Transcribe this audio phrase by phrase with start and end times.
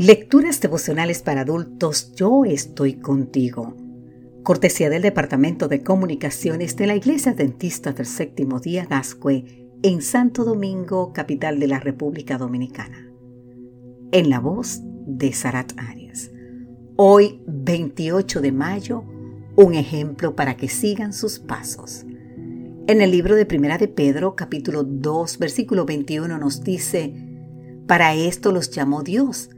[0.00, 3.74] Lecturas devocionales para adultos, yo estoy contigo.
[4.44, 10.44] Cortesía del Departamento de Comunicaciones de la Iglesia Dentista del Séptimo Día Gascue en Santo
[10.44, 13.10] Domingo, capital de la República Dominicana.
[14.12, 16.30] En la voz de Sarat Arias.
[16.94, 19.02] Hoy, 28 de mayo,
[19.56, 22.06] un ejemplo para que sigan sus pasos.
[22.86, 27.14] En el libro de Primera de Pedro, capítulo 2, versículo 21 nos dice,
[27.88, 29.50] Para esto los llamó Dios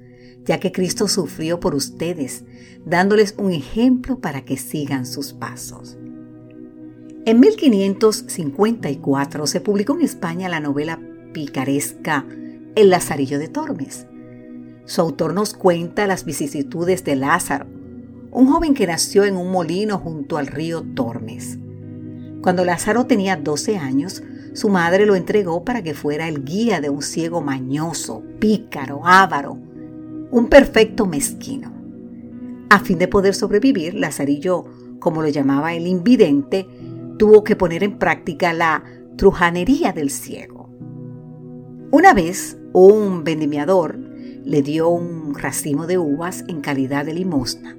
[0.45, 2.45] ya que Cristo sufrió por ustedes,
[2.85, 5.97] dándoles un ejemplo para que sigan sus pasos.
[7.27, 11.01] En 1554 se publicó en España la novela
[11.33, 12.27] picaresca
[12.75, 14.07] El Lazarillo de Tormes.
[14.87, 17.67] Su autor nos cuenta las vicisitudes de Lázaro,
[18.33, 21.59] un joven que nació en un molino junto al río Tormes.
[22.43, 24.23] Cuando Lázaro tenía 12 años,
[24.55, 29.59] su madre lo entregó para que fuera el guía de un ciego mañoso, pícaro, avaro,
[30.31, 31.73] un perfecto mezquino.
[32.71, 34.65] A fin de poder sobrevivir, Lazarillo,
[35.01, 36.69] como lo llamaba el invidente,
[37.19, 38.85] tuvo que poner en práctica la
[39.17, 40.71] trujanería del ciego.
[41.91, 43.99] Una vez, un vendimiador
[44.45, 47.77] le dio un racimo de uvas en calidad de limosna.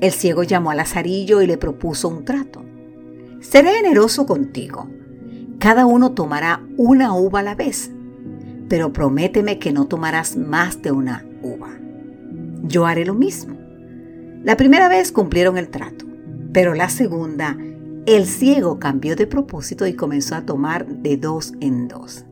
[0.00, 2.64] El ciego llamó a Lazarillo y le propuso un trato.
[3.40, 4.88] Seré generoso contigo.
[5.58, 7.90] Cada uno tomará una uva a la vez,
[8.68, 11.24] pero prométeme que no tomarás más de una
[12.62, 13.56] yo haré lo mismo.
[14.42, 16.06] La primera vez cumplieron el trato,
[16.52, 17.56] pero la segunda,
[18.06, 22.24] el ciego cambió de propósito y comenzó a tomar de dos en dos.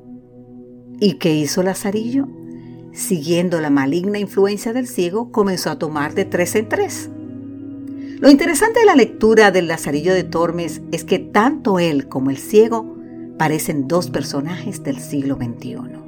[1.00, 2.28] ¿Y qué hizo Lazarillo?
[2.92, 7.10] Siguiendo la maligna influencia del ciego, comenzó a tomar de tres en tres.
[8.20, 12.38] Lo interesante de la lectura del Lazarillo de Tormes es que tanto él como el
[12.38, 12.96] ciego
[13.36, 16.03] parecen dos personajes del siglo XXI.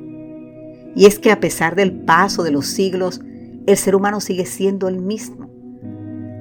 [0.97, 3.20] Y es que a pesar del paso de los siglos,
[3.66, 5.50] el ser humano sigue siendo el mismo.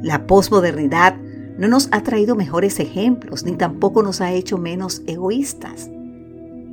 [0.02, 1.18] La posmodernidad
[1.58, 5.92] no nos ha traído mejores ejemplos ni tampoco nos ha hecho menos egoístas.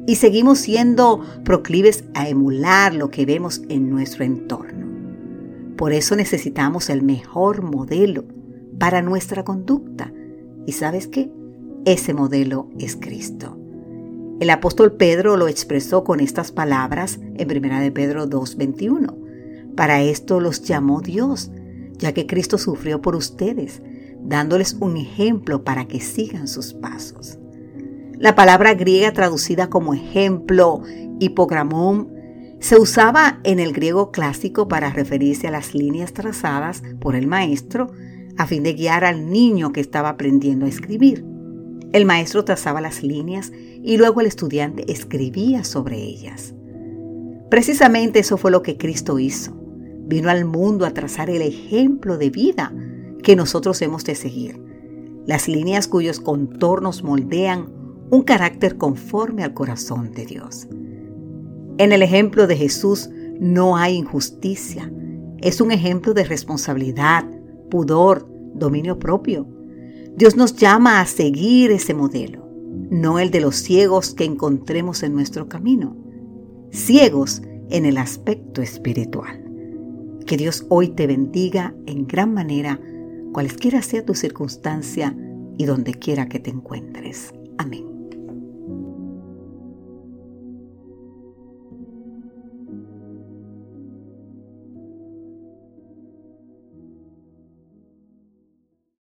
[0.07, 4.87] Y seguimos siendo proclives a emular lo que vemos en nuestro entorno.
[5.77, 8.25] Por eso necesitamos el mejor modelo
[8.79, 10.13] para nuestra conducta.
[10.67, 11.33] ¿Y sabes qué?
[11.85, 13.62] Ese modelo es Cristo.
[14.43, 19.77] El apóstol Pedro lo expresó con estas palabras en 1 de Pedro 2.21.
[19.77, 21.53] Para esto los llamó Dios,
[21.99, 23.83] ya que Cristo sufrió por ustedes,
[24.21, 27.39] dándoles un ejemplo para que sigan sus pasos.
[28.19, 30.83] La palabra griega traducida como ejemplo,
[31.21, 32.13] hipogramón,
[32.59, 37.93] se usaba en el griego clásico para referirse a las líneas trazadas por el maestro
[38.37, 41.32] a fin de guiar al niño que estaba aprendiendo a escribir.
[41.93, 46.55] El maestro trazaba las líneas y luego el estudiante escribía sobre ellas.
[47.51, 49.53] Precisamente eso fue lo que Cristo hizo.
[50.07, 52.73] Vino al mundo a trazar el ejemplo de vida
[53.23, 54.61] que nosotros hemos de seguir.
[55.27, 57.71] Las líneas cuyos contornos moldean
[58.11, 60.67] un carácter conforme al corazón de Dios.
[61.79, 63.11] En el ejemplo de Jesús
[63.41, 64.93] no hay injusticia.
[65.39, 67.25] Es un ejemplo de responsabilidad,
[67.71, 69.47] pudor, dominio propio.
[70.17, 72.47] Dios nos llama a seguir ese modelo,
[72.91, 75.97] no el de los ciegos que encontremos en nuestro camino.
[76.71, 79.43] Ciegos en el aspecto espiritual.
[80.27, 82.79] Que Dios hoy te bendiga en gran manera,
[83.33, 85.17] cualesquiera sea tu circunstancia
[85.57, 87.33] y donde quiera que te encuentres.